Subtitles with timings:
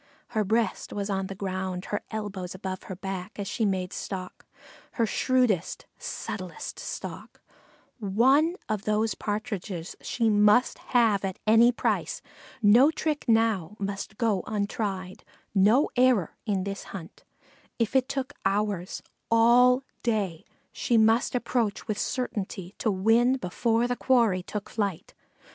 [0.29, 4.47] Her breast was on the ground, her elbows above her back, as she made stalk,
[4.93, 7.39] her shrewdest, subtlest stalk;
[7.99, 12.23] one of those Partridges she must have at any price;
[12.63, 17.23] no trick now must go untried, no error in this hunt;
[17.77, 23.95] if it took hours all day she must approach with certainty to win before the
[23.95, 25.13] quarry took to flight.